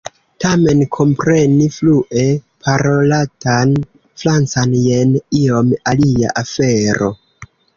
Tamen 0.43 0.79
kompreni 0.95 1.67
flue 1.75 2.23
parolatan 2.67 3.75
Francan 4.23 4.75
jen 4.89 5.15
iom 5.43 5.71
alia 5.93 6.35
afero. 6.45 7.13